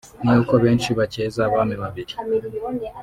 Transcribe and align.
ni 0.23 0.31
uko 0.41 0.53
benshi 0.63 0.89
bacyeza 0.99 1.39
abami 1.47 1.75
babiri 1.81 2.13